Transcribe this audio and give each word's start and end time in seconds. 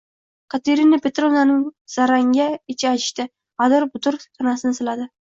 Katerina 0.51 0.97
Petrovnaning 1.03 1.59
zarangga 1.95 2.47
ichi 2.75 2.87
achishdi, 2.93 3.27
gʻadir-budir 3.65 4.19
tanasini 4.27 4.79
siladi. 4.81 5.07